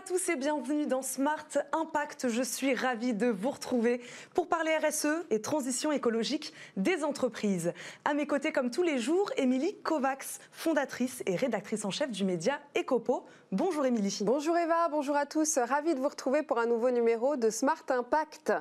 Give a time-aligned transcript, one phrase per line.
[0.00, 2.30] à tous et bienvenue dans Smart Impact.
[2.30, 4.00] Je suis ravie de vous retrouver
[4.32, 7.74] pour parler RSE et transition écologique des entreprises.
[8.06, 12.24] À mes côtés, comme tous les jours, Émilie Kovacs, fondatrice et rédactrice en chef du
[12.24, 13.26] média Ecopo.
[13.52, 14.20] Bonjour Émilie.
[14.22, 15.58] Bonjour Eva, bonjour à tous.
[15.58, 18.52] Ravie de vous retrouver pour un nouveau numéro de Smart Impact.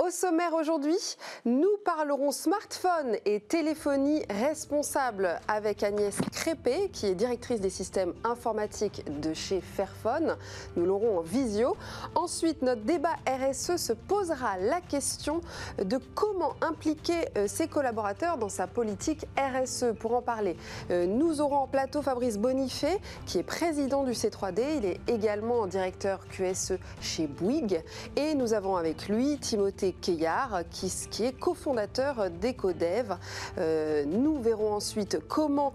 [0.00, 0.98] Au sommaire aujourd'hui,
[1.44, 9.04] nous parlerons smartphone et téléphonie responsable avec Agnès Crépé, qui est directrice des systèmes informatiques
[9.20, 10.36] de chez Fairphone.
[10.84, 11.76] L'aurons en visio.
[12.14, 15.40] Ensuite, notre débat RSE se posera la question
[15.82, 19.94] de comment impliquer euh, ses collaborateurs dans sa politique RSE.
[19.98, 20.56] Pour en parler,
[20.90, 24.62] euh, nous aurons en plateau Fabrice Bonifay, qui est président du C3D.
[24.78, 27.82] Il est également directeur QSE chez Bouygues.
[28.16, 30.86] Et nous avons avec lui Timothée Keillard, qui,
[31.24, 33.16] est cofondateur d'EcoDev.
[33.58, 35.72] Euh, nous verrons ensuite comment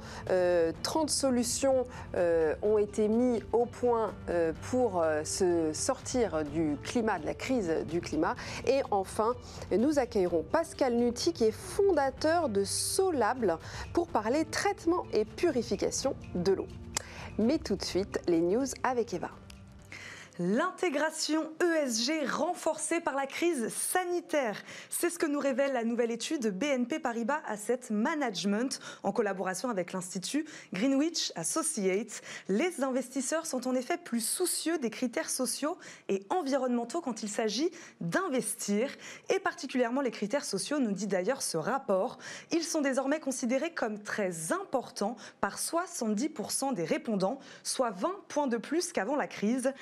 [0.83, 1.85] 30 solutions
[2.61, 4.13] ont été mises au point
[4.69, 8.35] pour euh, se sortir du climat, de la crise du climat.
[8.65, 9.35] Et enfin,
[9.71, 13.57] nous accueillerons Pascal Nutti, qui est fondateur de Solable,
[13.93, 16.67] pour parler traitement et purification de l'eau.
[17.37, 19.29] Mais tout de suite, les news avec Eva.
[20.39, 24.61] L'intégration ESG renforcée par la crise sanitaire.
[24.87, 29.93] C'est ce que nous révèle la nouvelle étude BNP Paribas Asset Management en collaboration avec
[29.93, 32.21] l'Institut Greenwich Associates.
[32.49, 35.75] Les investisseurs sont en effet plus soucieux des critères sociaux
[36.07, 38.91] et environnementaux quand il s'agit d'investir
[39.33, 42.19] et particulièrement les critères sociaux, nous dit d'ailleurs ce rapport.
[42.51, 48.57] Ils sont désormais considérés comme très importants par 70% des répondants, soit 20 points de
[48.57, 49.73] plus qu'avant la crise.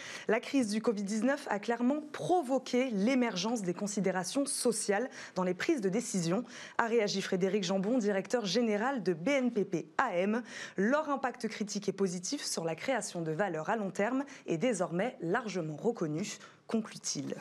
[0.46, 6.44] Crise du Covid-19 a clairement provoqué l'émergence des considérations sociales dans les prises de décision,
[6.78, 10.44] a réagi Frédéric Jambon, directeur général de BNPP AM.
[10.78, 15.18] Leur impact critique et positif sur la création de valeur à long terme est désormais
[15.20, 16.38] largement reconnu,
[16.68, 17.36] conclut-il.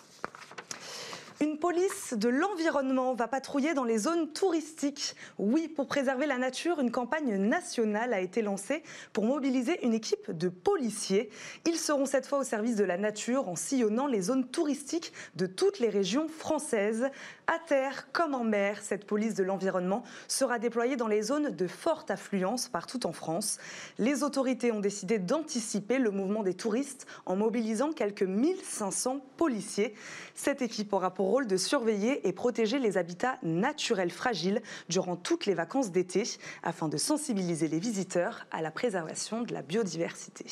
[1.41, 5.17] Une police de l'environnement va patrouiller dans les zones touristiques.
[5.39, 10.31] Oui, pour préserver la nature, une campagne nationale a été lancée pour mobiliser une équipe
[10.31, 11.31] de policiers.
[11.67, 15.47] Ils seront cette fois au service de la nature en sillonnant les zones touristiques de
[15.47, 17.11] toutes les régions françaises.
[17.47, 21.67] À terre comme en mer, cette police de l'environnement sera déployée dans les zones de
[21.67, 23.59] forte affluence partout en France.
[23.99, 29.95] Les autorités ont décidé d'anticiper le mouvement des touristes en mobilisant quelques 1500 policiers.
[30.35, 35.45] Cette équipe aura pour rôle de surveiller et protéger les habitats naturels fragiles durant toutes
[35.45, 36.23] les vacances d'été
[36.63, 40.47] afin de sensibiliser les visiteurs à la préservation de la biodiversité.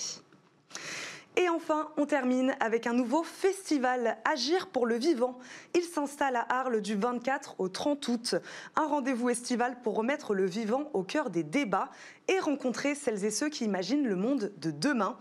[1.37, 5.38] Et enfin, on termine avec un nouveau festival, Agir pour le vivant.
[5.75, 8.34] Il s'installe à Arles du 24 au 30 août.
[8.76, 11.91] Un rendez-vous estival pour remettre le vivant au cœur des débats
[12.28, 15.16] et rencontrer celles et ceux qui imaginent le monde de demain.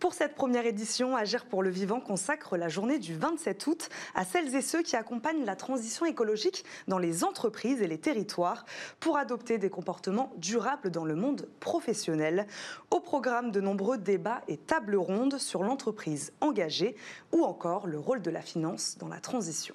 [0.00, 4.26] Pour cette première édition, Agir pour le vivant consacre la journée du 27 août à
[4.26, 8.66] celles et ceux qui accompagnent la transition écologique dans les entreprises et les territoires
[9.00, 12.46] pour adopter des comportements durables dans le monde professionnel.
[12.90, 16.96] Au programme de nombreux débats et tables rondes sur l'entreprise engagée
[17.32, 19.74] ou encore le rôle de la finance dans la transition.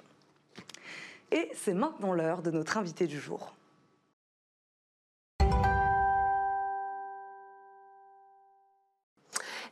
[1.32, 3.54] Et c'est maintenant l'heure de notre invité du jour.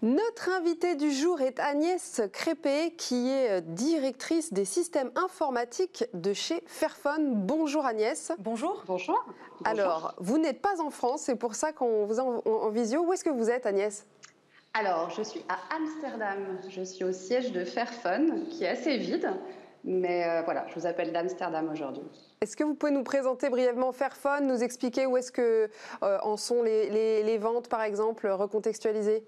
[0.00, 6.62] Notre invitée du jour est Agnès Crépé, qui est directrice des systèmes informatiques de chez
[6.66, 7.34] Fairphone.
[7.34, 8.30] Bonjour Agnès.
[8.38, 8.84] Bonjour.
[8.86, 9.26] Bonjour.
[9.64, 13.00] Alors, vous n'êtes pas en France, c'est pour ça qu'on vous a en, visio.
[13.00, 14.06] Où est-ce que vous êtes Agnès?
[14.78, 16.58] Alors, je suis à Amsterdam.
[16.68, 19.28] Je suis au siège de Fairphone, qui est assez vide.
[19.82, 22.04] Mais euh, voilà, je vous appelle d'Amsterdam aujourd'hui.
[22.40, 25.68] Est-ce que vous pouvez nous présenter brièvement Fairphone, nous expliquer où est-ce que
[26.02, 29.24] euh, en sont les, les, ventes, par exemple, recontextualiser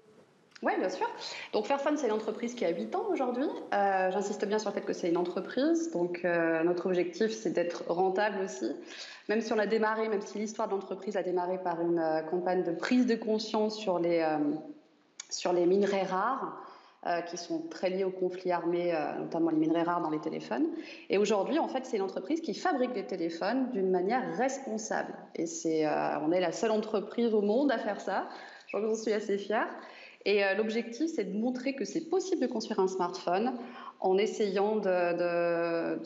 [0.63, 1.09] oui, bien sûr.
[1.53, 3.47] Donc Fairphone, c'est une entreprise qui a 8 ans aujourd'hui.
[3.73, 5.89] Euh, j'insiste bien sur le fait que c'est une entreprise.
[5.89, 8.71] Donc notre objectif, c'est d'être rentable aussi.
[9.27, 12.61] Même si on a démarré, même si l'histoire de l'entreprise a démarré par une campagne
[12.61, 14.23] de prise de conscience sur les,
[15.31, 16.61] sur les minerais rares,
[17.27, 20.67] qui sont très liés au conflit armé, notamment les minerais rares dans les téléphones.
[21.09, 25.11] Et aujourd'hui, en fait, c'est une entreprise qui fabrique des téléphones d'une manière responsable.
[25.33, 25.87] Et c'est,
[26.21, 28.27] on est la seule entreprise au monde à faire ça.
[28.67, 29.67] J'en suis assez fière.
[30.25, 33.53] Et euh, l'objectif, c'est de montrer que c'est possible de construire un smartphone
[33.99, 35.97] en essayant d'avoir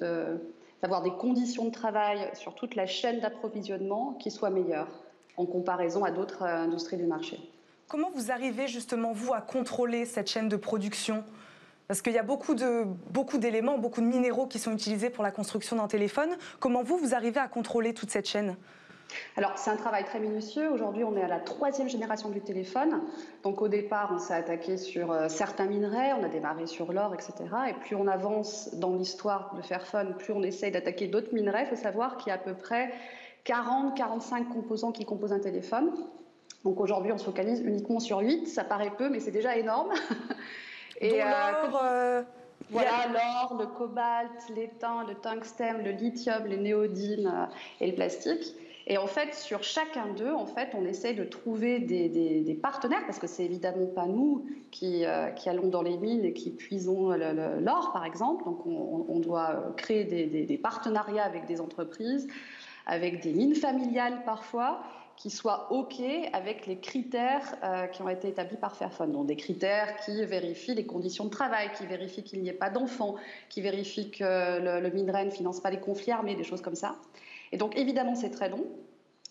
[1.03, 5.03] des conditions de travail sur toute la chaîne d'approvisionnement qui soient meilleures
[5.37, 7.39] en comparaison à d'autres euh, industries du marché.
[7.87, 11.23] Comment vous arrivez justement, vous, à contrôler cette chaîne de production?
[11.87, 15.29] Parce qu'il y a beaucoup d'éléments, beaucoup, beaucoup de minéraux qui sont utilisés pour la
[15.29, 16.35] construction d'un téléphone.
[16.59, 18.55] Comment vous, vous arrivez à contrôler toute cette chaîne?
[19.37, 20.71] Alors, c'est un travail très minutieux.
[20.71, 23.01] Aujourd'hui, on est à la troisième génération du téléphone.
[23.43, 27.13] Donc, au départ, on s'est attaqué sur euh, certains minerais, on a démarré sur l'or,
[27.13, 27.33] etc.
[27.69, 31.67] Et plus on avance dans l'histoire de Fairphone, plus on essaye d'attaquer d'autres minerais.
[31.69, 32.91] Il faut savoir qu'il y a à peu près
[33.45, 35.91] 40-45 composants qui composent un téléphone.
[36.65, 38.47] Donc, aujourd'hui, on se focalise uniquement sur 8.
[38.47, 39.93] Ça paraît peu, mais c'est déjà énorme.
[40.99, 42.23] Et euh, l'or, euh,
[42.71, 47.49] voilà, l'or, le cobalt, l'étain, le tungstène, le lithium, les néodymes
[47.81, 48.55] et le plastique.
[48.87, 53.19] Et en fait, sur chacun d'eux, en fait, on essaie de trouver des, partenaires, parce
[53.19, 57.09] que c'est évidemment pas nous qui, euh, qui, allons dans les mines et qui puisons
[57.09, 58.43] l'or, par exemple.
[58.45, 62.27] Donc, on, doit créer des, partenariats avec des entreprises,
[62.87, 64.81] avec des mines familiales parfois,
[65.17, 66.01] qui soient OK
[66.33, 69.11] avec les critères euh, qui ont été établis par Fairphone.
[69.11, 72.69] Donc, des critères qui vérifient les conditions de travail, qui vérifient qu'il n'y ait pas
[72.69, 73.15] d'enfants,
[73.49, 76.95] qui vérifient que le, le ne finance pas les conflits armés, des choses comme ça.
[77.51, 78.65] Et donc évidemment, c'est très long.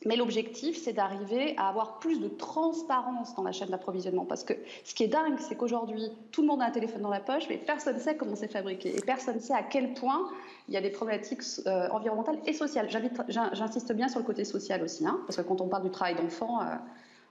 [0.04, 4.24] Mais l'objectif, c'est d'arriver à avoir plus de transparence dans la chaîne d'approvisionnement.
[4.24, 4.54] Parce que
[4.84, 7.44] ce qui est dingue, c'est qu'aujourd'hui, tout le monde a un téléphone dans la poche,
[7.48, 8.96] mais personne ne sait comment c'est fabriqué.
[8.96, 10.28] Et personne ne sait à quel point
[10.68, 12.88] il y a des problématiques euh, environnementales et sociales.
[13.28, 16.16] J'insiste bien sur le côté social aussi, hein, parce que quand on parle du travail
[16.16, 16.74] d'enfant, euh,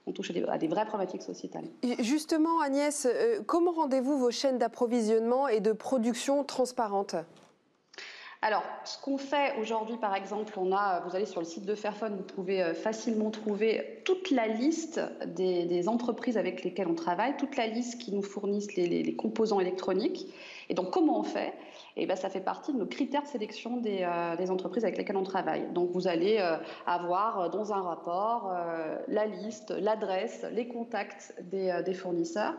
[0.06, 1.66] on touche à des, vraies problématiques sociétales.
[2.00, 7.16] Justement, Agnès, euh, comment rendez-vous vos chaînes d'approvisionnement et de production transparentes?
[8.46, 11.76] Alors, ce qu'on fait aujourd'hui, par exemple, on a, vous allez sur le site de
[11.76, 17.38] Fairphone, vous pouvez euh, facilement trouver toute la liste des, entreprises avec lesquelles on travaille,
[17.38, 20.28] toute la liste qui nous fournissent les composants électroniques.
[20.68, 21.54] Et donc, comment on fait?
[21.96, 25.18] Et ben, ça fait partie de nos critères de sélection des, euh, entreprises avec lesquelles
[25.18, 25.72] on travaille.
[25.74, 26.58] Donc vous allez euh,
[26.88, 28.52] avoir euh, dans un rapport
[29.08, 32.56] la liste, l'adresse, les contacts des, fournisseurs.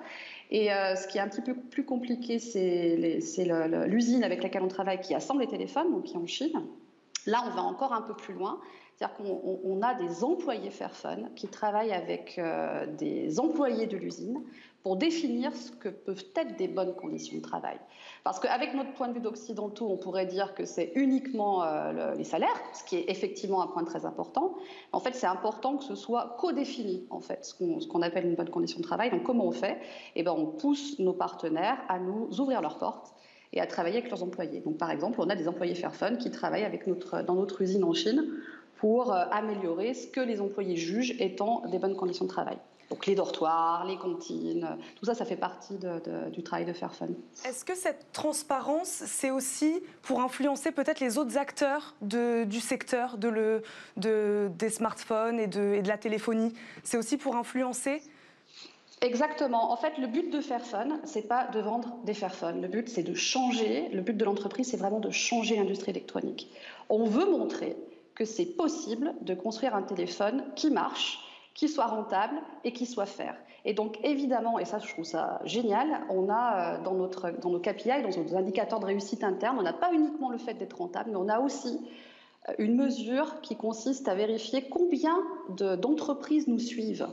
[0.51, 2.97] Et ce qui est un petit peu plus compliqué, c'est
[3.87, 6.53] l'usine avec laquelle on travaille qui assemble les téléphones, donc qui est en Chine.
[7.27, 8.61] Là, on va encore un peu plus loin.
[8.97, 12.41] C'est-à-dire qu'on a des employés Fairphone qui travaillent avec
[12.99, 14.41] des employés de l'usine
[14.85, 17.79] pour définir ce que peuvent être des bonnes conditions de travail.
[18.23, 22.25] Parce qu'avec notre point de vue d'occidentaux, on pourrait dire que c'est uniquement euh, les
[22.25, 24.57] salaires, ce qui est effectivement un point très important.
[24.93, 27.55] En fait, c'est important que ce soit co-défini, en fait, ce
[27.89, 29.11] qu'on appelle une bonne condition de travail.
[29.11, 29.79] Donc, comment on fait?
[30.17, 33.15] Eh ben, on pousse nos partenaires à nous ouvrir leurs portes
[33.55, 34.61] et à travailler avec leurs employés.
[34.61, 36.87] Donc, par exemple, on a des employés Fairphone qui travaillent avec
[37.25, 38.35] dans notre usine en Chine
[38.85, 42.59] pour euh, améliorer ce que les employés jugent étant des bonnes conditions de travail.
[42.91, 45.79] Donc les dortoirs, les cantines, tout ça, ça fait partie
[46.31, 47.15] du travail de Fairphone.
[47.49, 53.29] Est-ce que cette transparence, c'est aussi pour influencer peut-être les autres acteurs du secteur de
[53.29, 53.63] le,
[54.51, 56.53] des smartphones et de, et de la téléphonie?
[56.83, 58.03] C'est aussi pour influencer?
[59.01, 59.73] Exactement.
[59.73, 62.61] En fait, le but de Fairphone, c'est pas de vendre des Fairphones.
[62.61, 63.89] Le but, c'est de changer.
[63.95, 66.51] Le but de l'entreprise, c'est vraiment de changer l'industrie électronique.
[66.91, 67.79] On veut montrer
[68.15, 71.19] que c'est possible de construire un téléphone qui marche,
[71.55, 73.37] qui soit rentable et qui soit faire.
[73.65, 77.51] Et donc évidemment, et ça je trouve ça génial, on a euh, dans, notre, dans
[77.51, 80.79] nos KPI, dans nos indicateurs de réussite interne, on n'a pas uniquement le fait d'être
[80.79, 81.81] rentable, mais on a aussi
[82.59, 85.17] une mesure qui consiste à vérifier combien
[85.49, 87.09] d'entreprises nous suivent,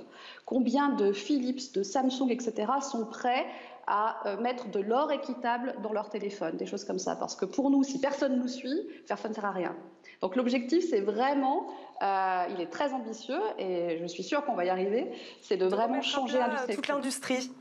[0.45, 2.71] combien de Philips, de Samsung, etc.
[2.81, 3.45] sont prêts
[3.87, 7.15] à euh, mettre de l'or équitable dans leur téléphone, des choses comme ça.
[7.15, 9.75] Parce que pour nous, si personne nous suit, personne ne sert à rien.
[10.21, 11.67] Donc l'objectif, c'est vraiment,
[12.01, 15.65] euh, il est très ambitieux et je suis sûre qu'on va y arriver, c'est de,
[15.65, 16.75] vraiment changer l'industrie.
[16.75, 17.51] Toute l'industrie.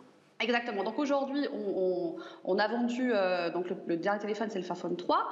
[0.41, 0.85] Exactement.
[0.85, 1.47] Donc aujourd'hui,
[2.45, 5.29] on, a vendu, euh, donc le, dernier téléphone, c'est le Fairphone 3.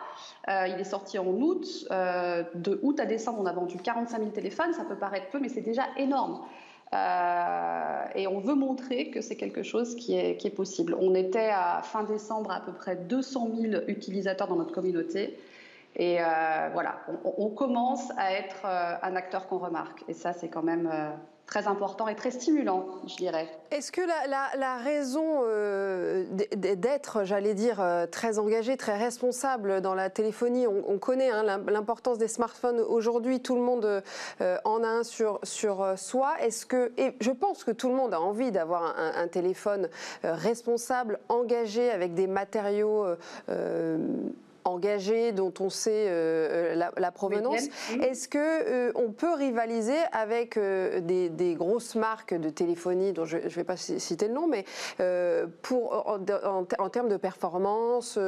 [0.49, 1.87] Euh, il est sorti en août.
[1.91, 4.73] de août à décembre, on a vendu 45 000 téléphones.
[4.73, 6.45] Ça peut paraître peu, mais c'est déjà énorme.
[6.93, 10.95] et on veut montrer que c'est quelque chose qui est possible.
[11.01, 15.39] On était à fin décembre à peu près 200 000 utilisateurs dans notre communauté.
[15.99, 16.25] Et euh,
[16.73, 20.05] voilà, on, commence à être euh, un acteur qu'on remarque.
[20.07, 21.11] Et ça, c'est quand même euh,
[21.47, 23.49] très important et très stimulant, je dirais.
[23.73, 25.43] Est-ce que la, raison
[26.55, 32.29] d'être, j'allais dire, très engagé, très responsable dans la téléphonie, on, connaît hein, l'importance des
[32.29, 34.03] smartphones aujourd'hui, tout le monde
[34.41, 36.35] en a un sur, sur soi.
[36.41, 39.89] Est-ce que, et je pense que tout le monde a envie d'avoir un, téléphone
[40.23, 43.07] responsable, engagé, avec des matériaux
[44.69, 47.65] engagés, dont on sait euh, euh, la, provenance.
[48.01, 53.49] Est-ce que euh, on peut rivaliser avec des, grosses marques de téléphonie, dont je ne
[53.49, 54.65] vais pas citer le nom, mais
[55.63, 58.19] pour, en, termes de performance,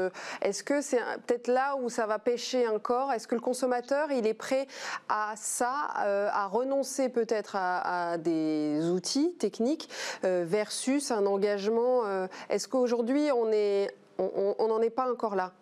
[0.42, 4.26] est-ce que c'est peut-être là où ça va pêcher encore Est-ce que le consommateur, il
[4.26, 4.66] est prêt
[5.08, 9.88] à ça, à renoncer peut-être à, des outils techniques
[10.22, 12.02] versus un engagement
[12.48, 15.52] Est-ce qu'aujourd'hui, on n'en on, est pas encore là?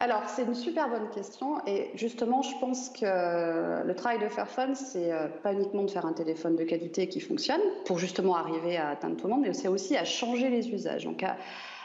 [0.00, 1.56] Alors, c'est une super bonne question.
[1.66, 6.06] Et justement, je pense que le travail de Fairphone, c'est euh, pas uniquement de faire
[6.06, 9.52] un téléphone de qualité qui fonctionne pour justement arriver à atteindre tout le monde, mais
[9.52, 11.04] c'est aussi à changer les usages.
[11.04, 11.36] Donc, à,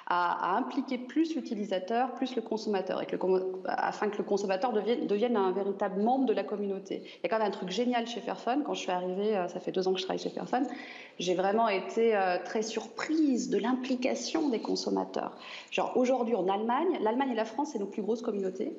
[0.08, 3.16] à, impliquer plus l'utilisateur, plus le consommateur, et que
[3.66, 7.02] afin que le consommateur devienne, devienne, un véritable membre de la communauté.
[7.06, 8.64] Il y a quand même un truc génial chez Fairphone.
[8.64, 10.68] Quand je suis arrivée, euh, ça fait deux ans que je travaille chez Fairphone,
[11.20, 15.38] j'ai vraiment été euh, très surprise de l'implication des consommateurs.
[15.72, 18.74] Genre aujourd'hui en Allemagne, l'Allemagne et la France, c'est nos plus grosses communautés.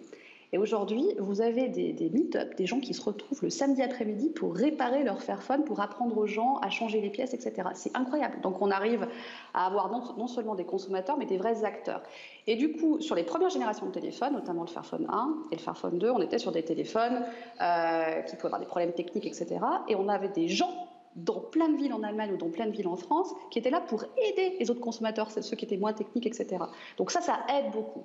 [0.54, 4.30] Et aujourd'hui, vous avez des, des meet-up, des gens qui se retrouvent le samedi après-midi
[4.30, 7.70] pour réparer leur Fairphone, pour apprendre aux gens à changer les pièces, etc.
[7.74, 8.40] C'est incroyable.
[8.40, 9.08] Donc on arrive
[9.52, 12.02] à avoir non, seulement des consommateurs, mais des vrais acteurs.
[12.46, 15.60] Et du coup, sur les premières générations de téléphones, notamment le Fairphone 1 et le
[15.60, 17.24] Fairphone 2, on était sur des téléphones
[17.60, 19.56] euh, qui pouvaient avoir des problèmes techniques, etc.
[19.88, 22.72] Et on avait des gens dans plein de villes en Allemagne ou dans plein de
[22.72, 25.92] villes en France qui étaient là pour aider les autres consommateurs, ceux qui étaient moins
[25.92, 26.64] techniques, etc.
[26.96, 28.04] Donc ça, ça aide beaucoup.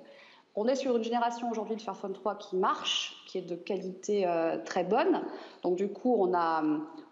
[0.56, 4.26] On est sur une génération aujourd'hui de Fairphone 3 qui marche, qui est de qualité
[4.26, 5.22] euh, très bonne.
[5.62, 6.62] Donc du coup, on, a,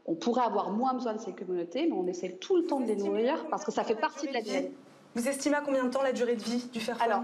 [0.06, 2.86] on pourrait avoir moins besoin de ces communautés, mais on essaie tout le temps de
[2.86, 4.68] les nourrir parce que ça fait partie de la vie.
[5.14, 7.10] Vous estimez à combien de temps la durée de vie du Fairphone?
[7.10, 7.22] Alors,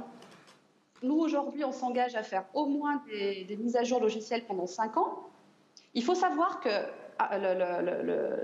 [1.03, 4.97] nous aujourd'hui, on s'engage à faire au moins des, mises à jour logicielles pendant 5
[4.97, 5.19] ans.
[5.95, 6.71] Il faut savoir que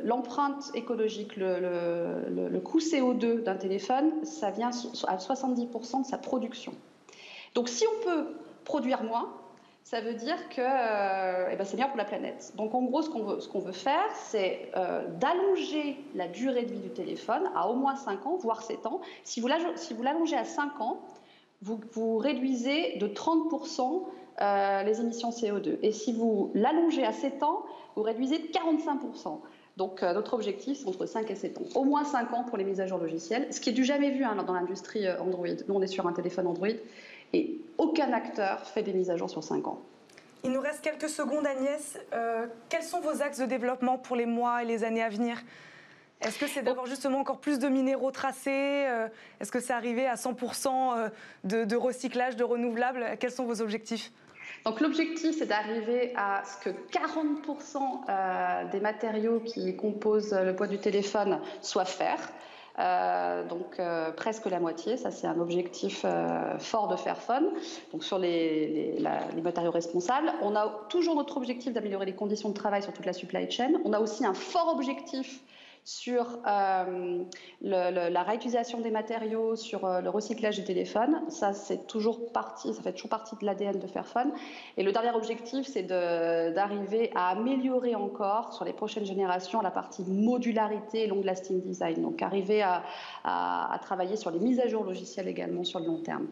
[0.05, 4.71] l'empreinte écologique, le, coût CO2 d'un téléphone, ça vient
[5.09, 6.73] à 70% de sa production.
[7.55, 8.27] Donc si on peut
[8.65, 9.33] produire moins,
[9.83, 12.53] ça veut dire que euh, eh ben, c'est bien pour la planète.
[12.55, 16.91] Donc en gros, ce qu'on veut, faire, c'est euh, d'allonger la durée de vie du
[16.91, 19.00] téléphone à au moins 5 ans, voire 7 ans.
[19.25, 21.00] Si vous l'allongez à 5 ans,
[21.62, 24.05] vous réduisez de 30%
[24.40, 25.78] euh, les émissions CO2.
[25.82, 27.64] Et si vous l'allongez à 7 ans,
[27.97, 29.40] vous réduisez de 45%.
[29.76, 31.64] Donc notre objectif, c'est entre 5 et 7 ans.
[31.75, 34.11] Au moins 5 ans pour les mises à jour logicielles, ce qui est du jamais
[34.11, 35.47] vu hein, dans l'industrie Android.
[35.47, 36.68] Nous, on est sur un téléphone Android
[37.32, 39.80] et aucun acteur fait des mises à jour sur 5 ans.
[40.42, 41.99] Il nous reste quelques secondes, Agnès.
[42.14, 45.42] Euh, quels sont vos axes de développement pour les mois et les années à venir?
[46.23, 48.87] Est-ce que c'est d'avoir justement encore plus de minéraux tracés?
[48.87, 49.09] Euh,
[49.40, 51.09] Est-ce que c'est arriver à 100% euh,
[51.44, 54.12] de, de, recyclage, de renouvelables Quels sont vos objectifs?
[54.64, 60.79] Donc l'objectif, c'est d'arriver à ce que 40% des matériaux qui composent le poids du
[60.79, 62.19] téléphone soient fer.
[62.79, 64.97] Euh, donc euh, presque la moitié.
[64.97, 67.49] Ça, c'est un objectif euh, fort de Fairphone.
[67.93, 72.55] Donc sur les, les, matériaux responsables, on a toujours notre objectif d'améliorer les conditions de
[72.55, 73.73] travail sur toute la supply chain.
[73.85, 75.40] On a aussi un fort objectif
[75.84, 77.25] sur euh,
[77.62, 81.20] la réutilisation des matériaux, sur euh, le recyclage des téléphones.
[81.28, 84.32] Ça, c'est toujours partie, ça fait toujours partie de l'ADN de Fairphone.
[84.76, 90.04] Et le dernier objectif, c'est d'arriver à améliorer encore sur les prochaines générations la partie
[90.04, 92.02] modularité et long lasting design.
[92.02, 92.82] Donc, arriver à,
[93.82, 96.26] travailler sur les mises à jour logicielles également sur le long terme.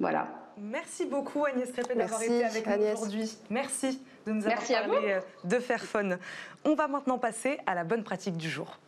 [0.00, 0.28] Voilà.
[0.56, 3.36] Merci beaucoup Agnès Crépet d'avoir été avec nous aujourd'hui.
[3.50, 6.18] Merci de nous avoir parlé euh, de Fairphone.
[6.64, 8.78] On va maintenant passer à la bonne pratique du jour.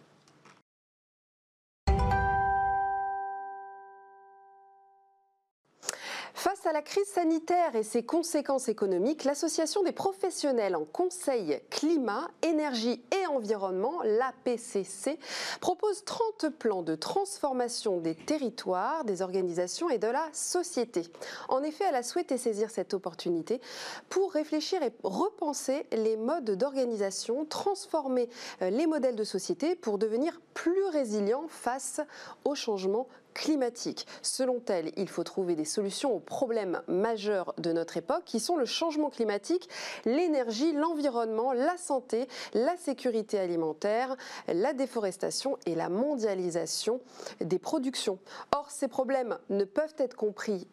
[6.66, 13.00] À la crise sanitaire et ses conséquences économiques, l'Association des professionnels en conseil climat, énergie
[13.12, 15.16] et environnement, l'APCC,
[15.60, 21.04] propose 30 plans de transformation des territoires, des organisations et de la société.
[21.48, 23.60] En effet, elle a souhaité saisir cette opportunité
[24.08, 28.28] pour réfléchir et repenser les modes d'organisation, transformer
[28.62, 32.00] euh, les modèles de société pour devenir plus résilients face
[32.44, 33.06] aux changements
[33.36, 34.06] climatique.
[34.22, 36.55] Selon elle, il faut trouver des solutions aux problèmes
[36.86, 39.68] majeurs de notre époque qui sont le changement climatique,
[40.04, 44.16] l'énergie, l'environnement, la santé, la sécurité alimentaire,
[44.48, 47.00] la déforestation et la mondialisation
[47.40, 48.18] des productions.
[48.54, 50.66] Or, ces problèmes ne peuvent être compris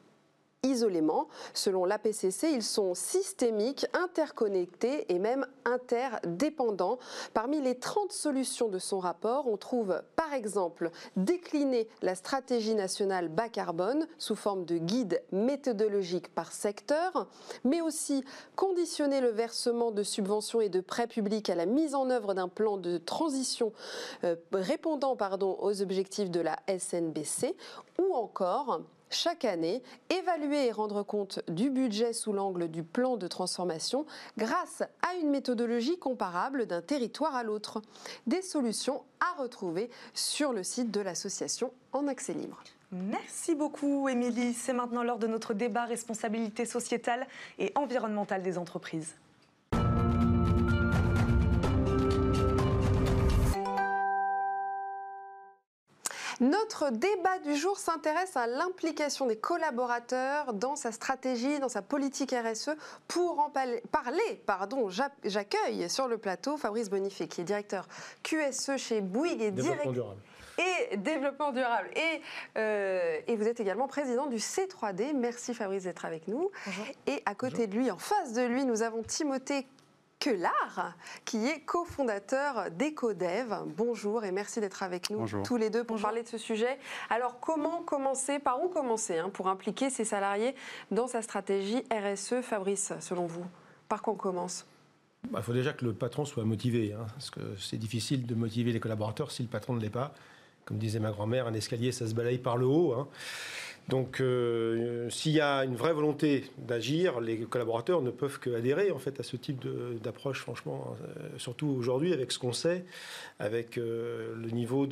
[0.64, 1.28] isolément.
[1.54, 7.00] Selon l'APCC, ils sont systémiques, interconnectés et même interdépendants.
[7.34, 13.30] Parmi les 30 solutions de son rapport, on trouve par exemple décliner la stratégie nationale
[13.30, 17.28] bas carbone sous forme de guide méthodologique par secteur,
[17.64, 18.24] mais aussi
[18.56, 22.48] conditionner le versement de subventions et de prêts publics à la mise en œuvre d'un
[22.48, 23.74] plan de transition
[24.24, 25.18] euh, répondant
[25.60, 27.56] aux objectifs de la SNBC,
[28.00, 28.82] ou encore
[29.14, 34.06] chaque année, évaluer et rendre compte du budget sous l'angle du plan de transformation
[34.38, 37.82] grâce à une méthodologie comparable d'un territoire à l'autre.
[38.26, 42.62] Des solutions à retrouver sur le site de l'association en accès libre.
[42.92, 44.54] Merci beaucoup, Émilie.
[44.54, 49.16] C'est maintenant l'heure de notre débat responsabilité sociétale et environnementale des entreprises.
[56.44, 62.36] Notre débat du jour s'intéresse à l'implication des collaborateurs dans sa stratégie, dans sa politique
[62.36, 62.72] RSE.
[63.08, 64.90] Pour en parler, pardon,
[65.24, 67.88] j'accueille sur le plateau Fabrice Bonifay, qui est directeur
[68.24, 70.18] QSE chez Bouygues et directeur
[70.58, 71.90] et développement durable.
[71.96, 72.22] Et,
[72.58, 75.14] euh, et, vous êtes également président du C3D.
[75.16, 76.52] Merci Fabrice d'être avec nous.
[77.08, 79.66] Et à côté de lui, en face de lui, nous avons Timothée
[80.24, 83.66] Quelard, qui est cofondateur d'EcoDev.
[83.76, 86.80] Bonjour et merci d'être avec nous tous les deux pour parler de ce sujet.
[87.10, 90.56] Alors comment commencer, par où commencer hein, pour impliquer ses salariés
[90.92, 93.44] dans sa stratégie RSE Fabrice, selon vous?
[93.90, 94.66] Par quoi on commence?
[95.26, 98.34] Il bah, faut déjà que le patron soit motivé, hein, parce que c'est difficile de
[98.34, 100.14] motiver les collaborateurs si le patron ne l'est pas.
[100.64, 102.94] Comme disait ma grand-mère, un escalier, ça se balaye par le haut.
[102.94, 103.10] Hein.
[103.90, 109.00] Donc, euh, s'il y a une vraie volonté d'agir, les collaborateurs ne peuvent qu'adhérer en
[109.00, 109.68] fait à ce type
[110.02, 112.86] d'approche, franchement, euh, surtout aujourd'hui avec ce qu'on sait,
[113.40, 114.88] avec euh, le niveau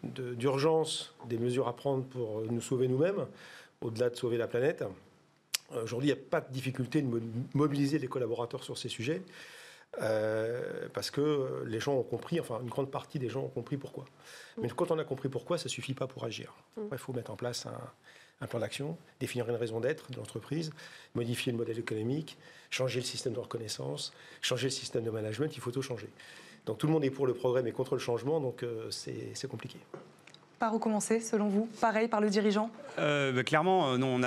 [0.00, 3.26] d'urgence de, des mesures à prendre pour nous sauver nous-mêmes,
[3.82, 4.82] au-delà de sauver la planète.
[5.82, 7.20] Aujourd'hui, il n'y a pas de difficulté de
[7.52, 9.20] mobiliser les collaborateurs sur ces sujets.
[10.02, 13.76] Euh, parce que les gens ont compris, enfin une grande partie des gens ont compris
[13.76, 14.04] pourquoi.
[14.56, 14.62] Mm.
[14.62, 16.54] Mais quand on a compris pourquoi, ça ne suffit pas pour agir.
[16.76, 16.82] Mm.
[16.92, 17.66] Il faut mettre en place
[18.40, 20.70] un, plan d'action, définir une raison d'être de l'entreprise,
[21.14, 22.36] modifier le modèle économique,
[22.70, 24.12] changer le système de reconnaissance,
[24.42, 26.10] changer le système de management, il faut tout changer.
[26.66, 29.48] Donc tout le monde est pour le progrès mais contre le changement, donc euh, c'est
[29.48, 29.78] compliqué.
[30.58, 31.68] Par où commencer, selon vous?
[31.82, 32.70] Pareil, par le dirigeant?
[32.98, 34.18] Euh, bah, Clairement, euh, non,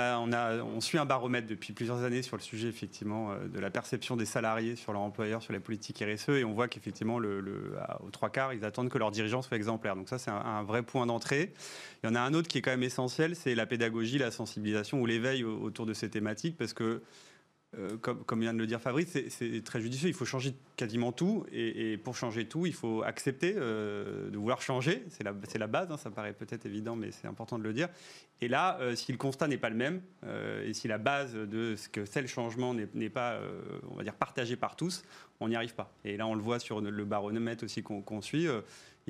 [0.76, 4.16] on, suit un baromètre depuis plusieurs années sur le sujet, effectivement, euh, de la perception
[4.16, 7.74] des salariés sur leur employeur, sur la politique RSE, et on voit qu'effectivement, le,
[8.06, 9.96] aux trois quarts, ils attendent que leurs dirigeants soient exemplaires.
[9.96, 11.52] Donc ça, c'est un, vrai point d'entrée.
[12.04, 14.30] Il y en a un autre qui est quand même essentiel, c'est la pédagogie, la
[14.30, 17.02] sensibilisation ou l'éveil autour de ces thématiques, parce que
[17.78, 20.08] euh, comme, vient de le dire Fabrice, c'est très judicieux.
[20.08, 21.46] Il faut changer quasiment tout.
[21.52, 25.04] Et, pour changer tout, il faut accepter euh, de vouloir changer.
[25.10, 25.90] C'est la, base.
[25.90, 27.88] Hein, ça paraît peut-être évident, mais c'est important de le dire.
[28.40, 30.00] Et là, euh, si le constat n'est pas le même,
[30.64, 33.40] et si la base de ce que c'est le changement n'est pas,
[33.88, 35.04] on va dire, partagée par tous,
[35.38, 35.92] on n'y arrive pas.
[36.04, 38.46] Et là, on le voit sur le baromètre aussi qu'on suit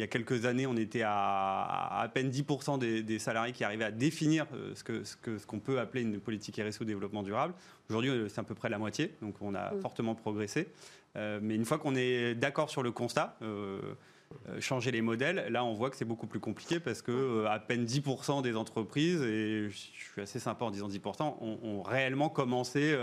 [0.00, 3.85] il y a quelques années, on était à à, peine 10% des, salariés qui arrivaient
[3.85, 7.22] à définir euh, ce qu'on ce que, ce qu'on peut appeler une politique RSE développement
[7.22, 7.53] durable.
[7.90, 9.81] Aujourd'hui, euh, c'est à peu près la moitié, donc on a mm.
[9.83, 10.68] fortement progressé.
[11.16, 13.37] Euh, mais une fois qu'on est d'accord sur le constat,
[14.61, 17.85] changer les modèles, là on voit que c'est beaucoup plus compliqué parce que à peine
[17.85, 22.96] 10% des entreprises, et je suis assez sympa en disant 10%, ont, ont réellement commencé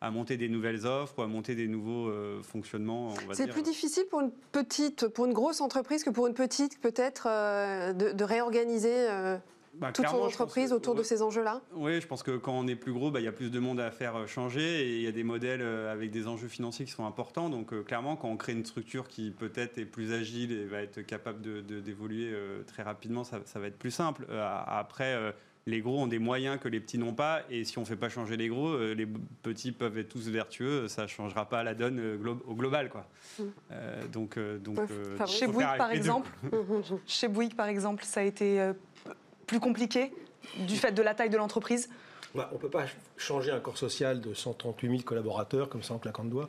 [0.00, 3.14] à monter des nouvelles offres ou à monter des nouveaux euh, fonctionnements.
[3.32, 7.26] C'est plus difficile pour une petite, pour une grosse entreprise que pour une petite peut-être
[7.30, 8.92] euh, de, réorganiser.
[8.92, 9.38] Euh,
[9.74, 11.60] bah, toute son entreprise autour de ces enjeux-là?
[11.74, 13.58] Oui, je pense que quand on est plus gros, bah, il y a plus de
[13.58, 16.92] monde à faire changer et il y a des modèles avec des enjeux financiers qui
[16.92, 17.50] sont importants.
[17.50, 21.02] Donc clairement, quand on crée une structure qui peut-être est plus agile et va être
[21.02, 21.42] capable
[21.82, 24.26] d'évoluer de, très rapidement, ça, ça, va être plus simple.
[24.30, 25.34] après,
[25.66, 27.96] les gros ont des moyens que les petits n'ont pas, et si on ne fait
[27.96, 31.64] pas changer les gros, euh, les petits peuvent être tous vertueux, ça ne changera pas
[31.64, 32.88] la donne euh, au global.
[32.88, 33.06] Quoi.
[33.38, 33.42] Mm.
[33.72, 34.78] Euh, donc, donc
[35.26, 36.30] chez Bouygues, par exemple,
[37.06, 38.72] chez Bouygues, par exemple, ça a été
[39.46, 40.12] plus compliqué
[40.58, 41.90] du fait de la taille de l'entreprise?
[42.34, 42.84] Bah, on ne peut pas
[43.16, 46.48] changer un corps social de 138 000 collaborateurs comme ça en claquant de doigts.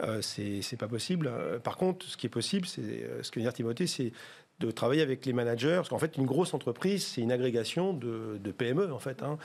[0.00, 1.30] Euh, c'est pas possible.
[1.64, 4.12] Par contre, ce qui est possible, c'est ce que vient dire Timothée, c'est
[4.60, 5.76] de travailler avec les managers.
[5.76, 9.38] Parce qu'en fait, une grosse entreprise, c'est une agrégation de, PME, en fait, hein,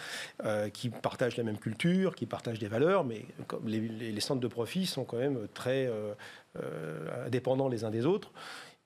[0.46, 3.26] euh, qui partagent la même culture, qui partagent des valeurs, mais
[3.66, 6.14] les, centres de profit sont quand même très euh,
[6.62, 8.32] euh, indépendants les uns des autres.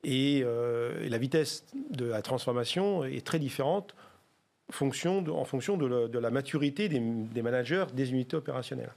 [0.04, 3.94] Et, la vitesse de la transformation est très différente
[4.70, 5.22] en fonction
[5.76, 8.92] de la, maturité des managers des unités opérationnelles.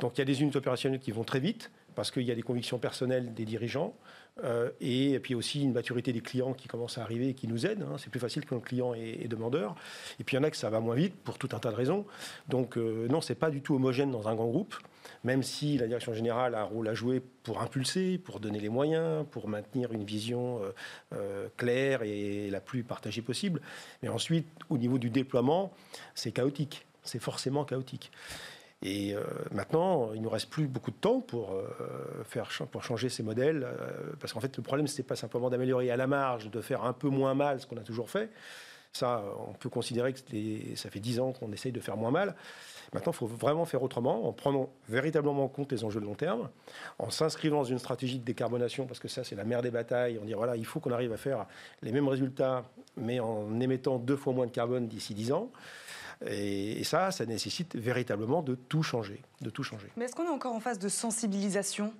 [0.00, 2.34] Donc il y a des unités opérationnelles qui vont très vite parce qu'il y a
[2.34, 3.94] des convictions personnelles des dirigeants.
[4.42, 7.66] Euh, et puis aussi une maturité des clients qui commence à arriver et qui nous
[7.66, 7.82] aident.
[7.82, 7.96] Hein.
[7.98, 9.76] C'est plus facile quand le client est, demandeur.
[10.18, 11.70] Et puis il y en a que ça va moins vite pour tout un tas
[11.70, 12.04] de raisons.
[12.48, 14.74] Donc euh, non, c'est pas du tout homogène dans un grand groupe,
[15.22, 18.68] même si la direction générale a un rôle à jouer pour impulser, pour donner les
[18.68, 20.60] moyens, pour maintenir une vision
[21.12, 23.60] euh, claire et la plus partagée possible.
[24.02, 25.72] Mais ensuite, au niveau du déploiement,
[26.14, 26.86] c'est chaotique.
[27.04, 28.10] C'est forcément chaotique.
[28.84, 31.64] Et euh, maintenant, il nous reste plus beaucoup de temps pour, euh,
[32.24, 35.48] faire, pour changer ces modèles, euh, parce qu'en fait, le problème, ce n'est pas simplement
[35.48, 38.30] d'améliorer à la marge, de faire un peu moins mal ce qu'on a toujours fait.
[38.92, 40.20] Ça, on peut considérer que
[40.76, 42.36] ça fait dix ans qu'on essaye de faire moins mal.
[42.92, 46.14] Maintenant, il faut vraiment faire autrement, en prenant véritablement en compte les enjeux de long
[46.14, 46.48] terme,
[47.00, 50.20] en s'inscrivant dans une stratégie de décarbonation, parce que ça, c'est la mère des batailles.
[50.22, 51.46] On dit, voilà, il faut qu'on arrive à faire
[51.82, 52.64] les mêmes résultats,
[52.96, 55.50] mais en émettant deux fois moins de carbone d'ici dix ans.
[56.26, 59.88] Et, ça, ça nécessite véritablement de tout changer, de tout changer.
[59.96, 61.92] Mais est-ce qu'on est encore en phase de sensibilisation?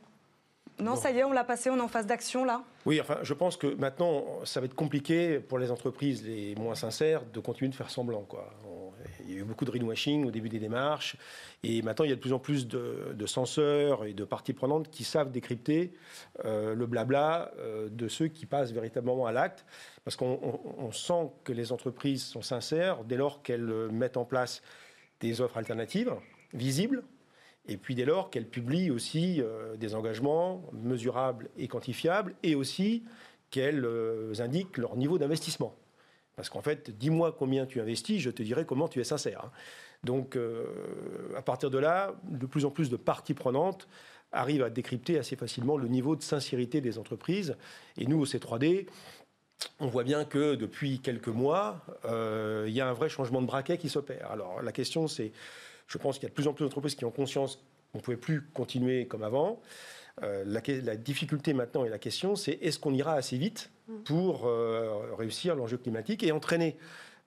[0.81, 2.65] Non, ça y est, on l'a passé, on est en phase d'action là?
[2.85, 6.75] Oui, enfin, je pense que maintenant, ça va être compliqué pour les entreprises les moins
[6.75, 8.23] sincères de continuer de faire semblant.
[8.23, 8.53] Quoi.
[9.25, 11.17] Il y a eu beaucoup de greenwashing au début des démarches,
[11.63, 14.91] et maintenant, il y a de plus en plus de, censeurs et de parties prenantes
[14.91, 15.93] qui savent décrypter
[16.45, 19.65] euh, le blabla euh, de ceux qui passent véritablement à l'acte,
[20.05, 24.63] parce qu'on sent que les entreprises sont sincères dès lors qu'elles mettent en place
[25.21, 26.13] des offres alternatives
[26.53, 27.03] visibles
[27.67, 33.05] et puis dès lors qu'elles publient aussi euh, des engagements mesurables et quantifiables, et aussi
[33.51, 35.75] qu'elles euh, indiquent leur niveau d'investissement.
[36.37, 39.45] Parce qu'en fait, dis-moi combien tu investis, je te dirai comment tu es sincère.
[39.45, 39.51] Hein.
[40.03, 40.67] Donc, euh,
[41.37, 43.89] à partir de là, de plus en plus de parties prenantes
[44.33, 47.57] arrivent à décrypter assez facilement le niveau de sincérité des entreprises.
[47.97, 48.89] Et nous, au C3D,
[49.79, 53.79] on voit bien que depuis quelques mois, il y a un vrai changement de braquet
[53.79, 54.31] qui s'opère.
[54.33, 55.33] Alors, la question, c'est
[55.87, 57.57] je pense qu'il y a de plus en plus d'entreprises qui ont conscience
[57.93, 59.61] qu'on ne pouvait plus continuer comme avant.
[60.23, 63.71] Euh, la, difficulté maintenant et la question, c'est est-ce qu'on ira assez vite
[64.05, 66.77] pour euh, réussir l'enjeu climatique et entraîner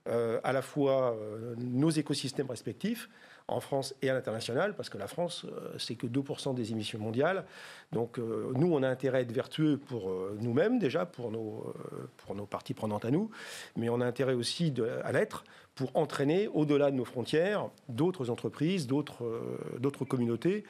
[0.08, 1.18] euh, à la fois
[1.58, 3.10] nos écosystèmes respectifs
[3.48, 5.46] en France et à l'international, parce que la France,
[5.78, 7.46] c'est que 2% des émissions mondiales.
[7.92, 11.74] Donc nous, on a intérêt à être vertueux pour nous-mêmes déjà, pour nos,
[12.18, 13.30] pour nos parties prenantes à nous,
[13.76, 15.44] mais on a intérêt aussi à l'être
[15.78, 20.66] pour entraîner au-delà de nos frontières d'autres entreprises, d'autres euh, communautés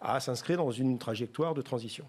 [0.00, 2.06] à s'inscrire dans une trajectoire de transition.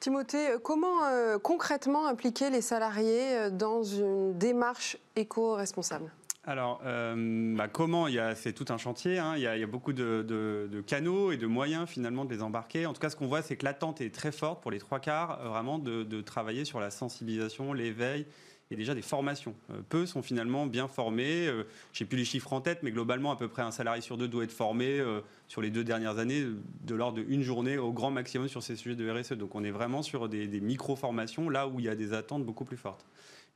[0.00, 6.10] Timothée, euh, comment euh, concrètement impliquer les salariés dans une démarche éco-responsable?
[6.44, 9.18] Alors, bah, comment C'est tout un chantier.
[9.18, 9.34] Hein.
[9.36, 12.86] il, y a, beaucoup de, canaux et de moyens finalement de les embarquer.
[12.86, 15.00] En tout cas, ce qu'on voit, c'est que l'attente est très forte pour les trois
[15.00, 18.26] quarts, vraiment de, travailler sur la sensibilisation, l'éveil
[18.74, 19.54] a déjà des formations.
[19.70, 21.46] Euh, peu sont finalement bien formés.
[21.46, 24.00] Euh, je n'ai plus les chiffres en tête, mais globalement, à peu près un salarié
[24.00, 26.44] sur deux doit être formé euh, sur les deux dernières années,
[26.84, 29.32] de l'ordre d'une journée au grand maximum sur ces sujets de RSE.
[29.32, 32.64] Donc on est vraiment sur des, micro-formations, là où il y a des attentes beaucoup
[32.64, 33.04] plus fortes.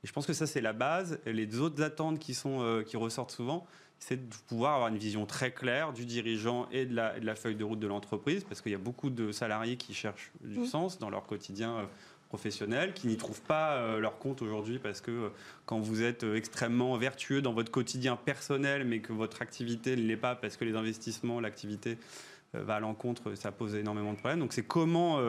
[0.03, 1.19] Et je pense que ça, c'est la base.
[1.25, 3.65] Les autres attentes qui, sont, qui ressortent souvent,
[3.97, 7.35] c'est de pouvoir avoir une vision très claire du dirigeant et de la, de la
[7.35, 10.59] feuille de route de l'entreprise, parce qu'il y a beaucoup de salariés qui cherchent du
[10.59, 10.65] mmh.
[10.65, 11.87] sens dans leur quotidien
[12.35, 15.29] professionnels qui n'y trouvent pas euh, leur compte aujourd'hui parce que euh,
[15.65, 20.01] quand vous êtes euh, extrêmement vertueux dans votre quotidien personnel mais que votre activité ne
[20.01, 21.97] l'est pas parce que les investissements, l'activité
[22.63, 24.39] va à l'encontre, ça pose énormément de problèmes.
[24.39, 25.19] Donc c'est comment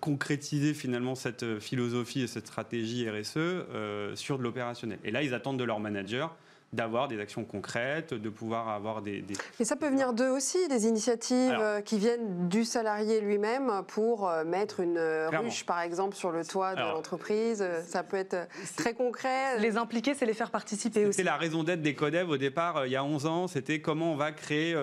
[0.00, 4.98] concrétiser finalement cette philosophie et cette stratégie RSE sur de l'opérationnel.
[5.04, 6.34] Et là, ils attendent de leur manager
[6.76, 9.22] d'avoir des actions concrètes, de pouvoir avoir des...
[9.22, 9.34] des...
[9.58, 14.28] Mais ça peut venir d'eux aussi, des initiatives euh, qui viennent du salarié lui-même pour
[14.28, 17.66] euh, mettre une euh, ruche, par exemple, sur le toit de l'entreprise.
[17.86, 18.36] Ça peut être
[18.76, 19.58] très concret.
[19.58, 21.16] Les impliquer, c'est les faire participer aussi.
[21.16, 24.12] C'est la raison d'être des CODEV au départ, il y a 11 ans, c'était comment
[24.12, 24.76] on va créer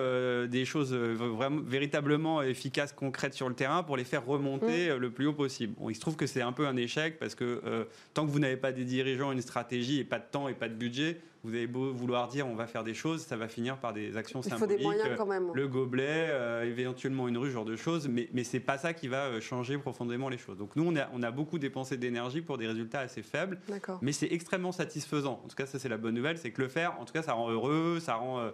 [0.48, 4.96] des choses vraiment, véritablement efficaces, concrètes sur le terrain pour les faire remonter mmh.
[4.96, 5.74] le plus haut possible.
[5.78, 8.40] Bon, il se trouve que c'est un peu un échec parce que tant que vous
[8.40, 11.54] n'avez pas des dirigeants, une stratégie et pas de temps et pas de budget, vous
[11.54, 14.40] avez beau vouloir dire on va faire des choses, ça va finir par des actions
[14.40, 14.78] Il symboliques.
[14.78, 15.50] Faut des moyens quand même.
[15.54, 19.08] Le gobelet, euh, éventuellement une rue, genre de choses, mais, mais c'est pas ça qui
[19.08, 20.56] va euh, changer profondément les choses.
[20.56, 23.60] Donc nous, on a, on a beaucoup dépensé d'énergie pour des résultats assez faibles,
[24.00, 25.40] mais c'est extrêmement satisfaisant.
[25.44, 27.22] En tout cas, ça c'est la bonne nouvelle, c'est que le faire, en tout cas,
[27.22, 28.50] ça rend heureux, ça rend euh,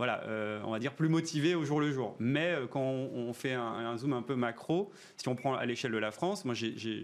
[0.00, 2.16] voilà, euh, on va dire plus motivé au jour le jour.
[2.18, 5.92] Mais euh, quand on, fait un, zoom un peu macro, si on prend à l'échelle
[5.92, 6.54] de la France, moi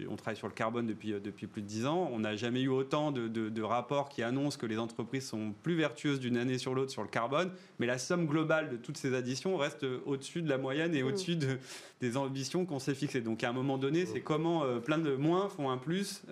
[0.09, 2.63] on travaille sur le carbone depuis, euh, depuis plus de 10 ans, on n'a jamais
[2.63, 6.73] eu autant de, rapports qui annoncent que les entreprises sont plus vertueuses d'une année sur
[6.73, 10.49] l'autre sur le carbone, mais la somme globale de toutes ces additions reste au-dessus de
[10.49, 11.07] la moyenne et mmh.
[11.07, 11.37] au-dessus
[12.01, 13.21] des ambitions qu'on s'est fixées.
[13.21, 16.23] Donc à un moment donné, c'est comment plein de moins font un plus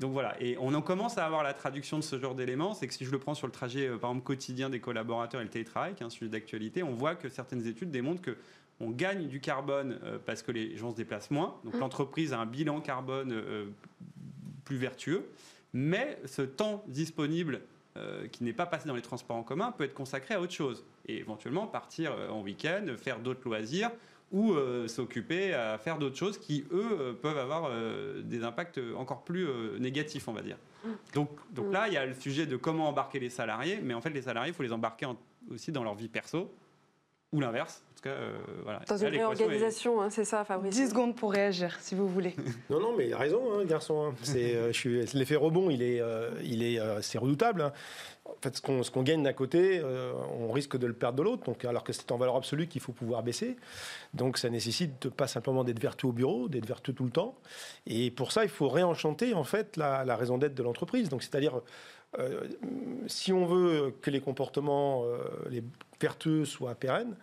[0.00, 2.74] donc voilà, et on en commence à avoir la traduction de ce genre d'éléments.
[2.74, 5.40] C'est que si je le prends sur le trajet, euh, par exemple, quotidien des collaborateurs
[5.40, 8.36] et le télétravail, qui est un sujet d'actualité, on voit que certaines études démontrent que
[8.78, 11.58] on gagne du carbone euh, parce que les gens se déplacent moins.
[11.64, 11.78] Donc mmh.
[11.78, 13.66] l'entreprise a un bilan carbone euh,
[14.64, 15.26] plus vertueux,
[15.72, 17.60] mais ce temps disponible
[18.30, 20.84] qui n'est pas passé dans les transports en commun peut être consacré à autre chose
[21.06, 23.90] et éventuellement partir en week-end, faire d'autres loisirs
[24.32, 28.80] ou euh, s'occuper à faire d'autres choses qui, eux, euh, peuvent avoir euh, des impacts
[28.96, 29.46] encore plus
[29.78, 30.58] négatifs, on va dire.
[31.14, 34.00] Donc, donc là, il y a le sujet de comment embarquer les salariés, mais en
[34.00, 35.06] fait, les salariés, il faut les embarquer
[35.50, 36.52] aussi dans leur vie perso,
[37.32, 37.82] ou l'inverse.
[37.96, 38.16] En tout cas,
[38.62, 38.80] voilà.
[38.86, 42.34] Dans une réorganisation, hein, c'est ça, Fabrice 10 secondes pour réagir, si vous voulez.
[42.70, 44.08] non, non, mais il a raison, hein, garçon.
[44.08, 44.14] Hein.
[44.22, 44.54] C'est,
[45.14, 46.02] l'effet rebond, il est,
[46.44, 47.62] il est, c'est redoutable.
[47.62, 47.72] Hein
[48.28, 51.44] en fait, ce qu'on gagne d'un côté, euh, on risque de le perdre de l'autre.
[51.44, 53.56] Donc, alors que c'est en valeur absolue qu'il faut pouvoir baisser.
[54.14, 57.36] Donc, ça nécessite pas simplement d'être vertueux au bureau, d'être vertueux tout le temps.
[57.86, 61.08] Et pour ça, il faut réenchanter en fait la, raison d'être de l'entreprise.
[61.08, 61.60] Donc, c'est-à-dire,
[62.18, 62.48] euh,
[63.06, 65.18] si on veut que les comportements euh,
[65.50, 65.62] les
[66.00, 67.16] vertueux soient pérennes,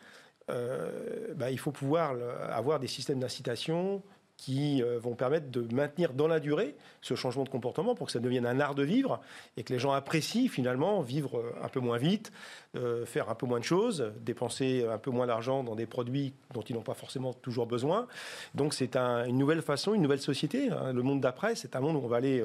[0.48, 2.16] bah, il faut pouvoir
[2.50, 4.04] avoir des systèmes d'incitation
[4.38, 8.12] qui euh, vont permettre de maintenir dans la durée ce changement de comportement pour que
[8.12, 9.22] ça devienne un art de vivre
[9.58, 12.32] et que les gens apprécient finalement vivre euh, un peu moins vite,
[12.76, 16.34] euh, faire un peu moins de choses, dépenser un peu moins d'argent dans des produits
[16.54, 18.08] dont ils n'ont pas forcément toujours besoin.
[18.56, 20.70] Donc c'est une nouvelle façon, une nouvelle société.
[20.72, 20.92] Hein.
[20.92, 22.44] Le monde d'après, c'est un monde où on va aller,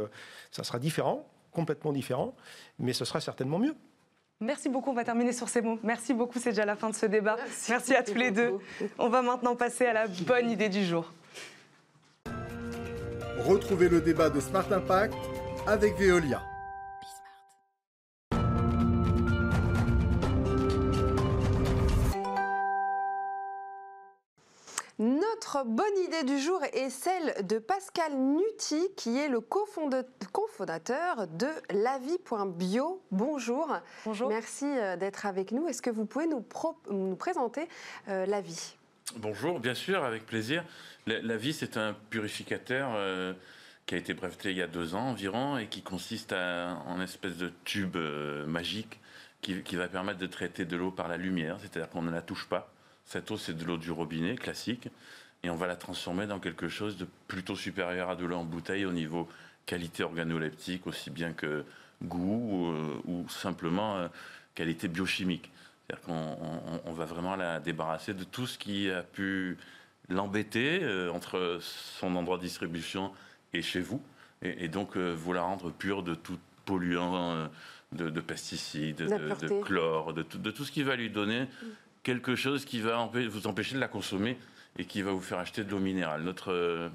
[0.51, 2.35] ça sera différent, complètement différent,
[2.79, 3.75] mais ce sera certainement mieux.
[4.41, 5.81] Merci beaucoup, on va terminer sur ces mots.
[5.83, 7.35] Merci beaucoup, c'est déjà la fin de ce débat.
[7.37, 8.53] Merci, Merci à tous les deux.
[8.97, 11.13] On va maintenant passer à la bonne idée du jour.
[13.41, 15.15] Retrouvez le débat de Smart Impact
[15.67, 16.41] avec Veolia.
[25.49, 31.47] Notre bonne idée du jour est celle de Pascal Nuti, qui est le cofondateur de
[31.71, 33.03] lavi.bio.
[33.11, 33.75] Bonjour.
[34.05, 34.29] Bonjour.
[34.29, 35.67] Merci euh, d'être avec nous.
[35.67, 36.45] Est-ce que vous pouvez nous,
[36.91, 37.67] nous présenter
[38.09, 38.77] euh, la vie
[39.17, 40.63] Bonjour, bien sûr, avec plaisir.
[41.07, 43.33] La, vie, c'est un purificateur euh,
[43.87, 47.39] qui a été breveté il y a deux ans environ et qui consiste en espèce
[47.39, 49.01] de tube euh, magique
[49.41, 52.47] qui, va permettre de traiter de l'eau par la lumière, c'est-à-dire qu'on ne la touche
[52.51, 52.71] pas.
[53.07, 54.91] Cette eau, c'est de l'eau du robinet classique
[55.43, 58.45] et on va la transformer dans quelque chose de plutôt supérieur à de l'eau en
[58.45, 59.29] bouteille au niveau
[59.67, 61.65] qualité organoleptique, aussi bien que
[62.03, 62.73] goût
[63.05, 64.09] ou euh, simplement
[64.55, 65.51] qualité biochimique.
[65.89, 69.57] C'est-à-dire qu'on va vraiment la débarrasser de tout ce qui a pu
[70.09, 73.13] l'embêter euh, entre son endroit de distribution
[73.53, 74.03] et chez vous,
[74.43, 77.47] et, donc euh, vous la rendre pure de tout polluant, euh,
[77.93, 81.47] de, pesticides, de, chlore, de tout, de tout, ce qui va lui donner
[82.03, 84.39] quelque chose qui va vous empêcher de la consommer
[84.79, 86.23] et qui va vous faire acheter de l'eau minérale.
[86.23, 86.91] Notre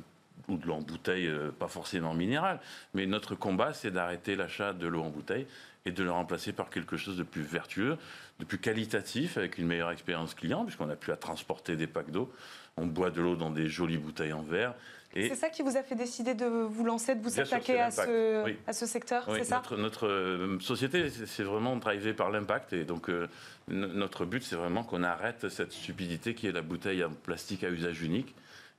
[0.50, 2.60] ou de l'eau en bouteille, pas forcément minérale,
[2.94, 5.46] mais notre combat, c'est d'arrêter l'achat de l'eau en bouteille
[5.86, 7.98] et de le remplacer par quelque chose de plus vertueux,
[8.40, 12.12] de plus qualitatif, avec une meilleure expérience client, puisqu'on n'a plus à transporter des packs
[12.12, 12.34] d'eau.
[12.78, 14.74] On boit de l'eau dans des jolies bouteilles en verre.
[15.14, 18.52] C'est ça qui vous a fait décider de vous lancer, de vous attaquer à, ce,
[18.68, 22.74] à ce secteur, c'est ça Notre, notre euh, société, c'est vraiment drivée par l'impact.
[22.74, 23.28] Et donc, euh,
[23.68, 27.70] notre but, c'est vraiment qu'on arrête cette stupidité qui est la bouteille en plastique à
[27.70, 28.34] usage unique,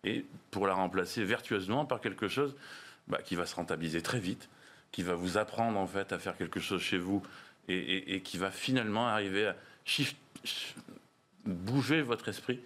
[0.05, 2.55] et pour la remplacer vertueusement par quelque chose
[3.09, 4.49] bah, qui va se rentabiliser très vite,
[4.93, 7.23] qui va vous apprendre en fait à faire quelque chose chez vous
[7.69, 9.57] et, qui va finalement arriver à
[11.47, 12.61] bouger votre esprit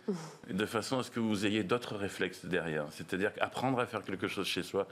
[0.48, 2.86] de façon à ce que vous ayez d'autres réflexes derrière.
[2.90, 4.86] C'est-à-dire apprendre à faire quelque chose chez soi,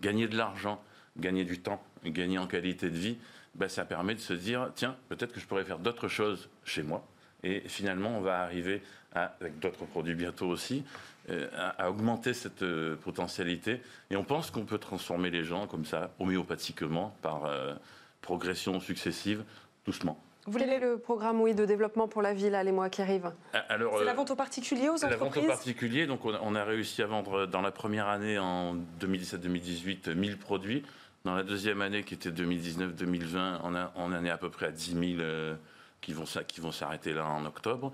[0.00, 0.82] gagner de l'argent,
[1.16, 3.18] gagner du temps, gagner en qualité de vie,
[3.54, 6.82] ben, ça permet de se dire, tiens, peut-être que je pourrais faire d'autres choses chez
[6.82, 7.06] moi.
[7.42, 10.84] Et finalement, on va arriver, avec d'autres produits bientôt aussi,
[11.30, 13.80] euh, à, augmenter cette euh, potentialité.
[14.10, 17.74] Et on pense qu'on peut transformer les gens comme ça, homéopathiquement, par euh,
[18.20, 19.44] progression successive,
[19.84, 20.22] doucement.
[20.46, 23.32] Vous Quel est le programme oui, de développement pour la ville, les mois qui arrivent
[23.52, 26.06] ah, C'est la vente aux particuliers, aux entreprises La vente aux particuliers.
[26.06, 30.82] Donc, on a, réussi à vendre dans la première année, en 2017-2018, 1000 produits.
[31.24, 34.70] Dans la deuxième année, qui était 2019-2020, on, on en est à peu près à
[34.70, 35.56] 10 000
[36.00, 37.92] qui vont s'arrêter là en octobre.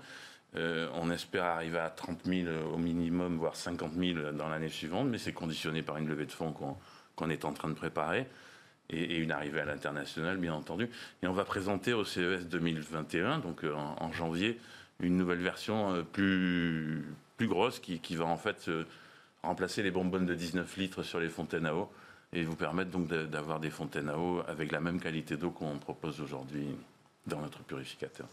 [0.55, 5.07] Euh, on espère arriver à 30 000 au minimum, voire 50 000 dans l'année suivante,
[5.07, 6.53] mais c'est conditionné par une levée de fonds
[7.15, 8.27] qu'on est en train de préparer
[8.89, 10.89] et, une arrivée à l'international, bien entendu.
[11.23, 14.59] Et on va présenter au CES 2021, donc euh, en, janvier,
[14.99, 17.03] une nouvelle version euh, plus,
[17.37, 18.69] plus grosse qui, va en fait
[19.43, 21.91] remplacer les bonbonnes de 19 litres sur les fontaines à eau
[22.33, 25.77] et vous permettre donc d'avoir des fontaines à eau avec la même qualité d'eau qu'on
[25.77, 26.67] propose aujourd'hui
[27.25, 28.27] dans notre purificateur.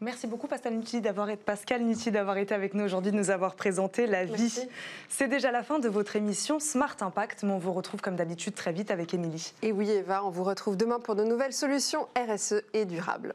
[0.00, 3.54] Merci beaucoup Pascal Nutti d'avoir été, Pascal d'avoir été avec nous aujourd'hui, de nous avoir
[3.54, 4.66] présenté la vie.
[5.08, 8.54] C'est déjà la fin de votre émission Smart Impact, mais on vous retrouve comme d'habitude
[8.54, 9.54] très vite avec Émilie.
[9.62, 13.34] Et oui Eva, on vous retrouve demain pour de nouvelles solutions RSE et durables.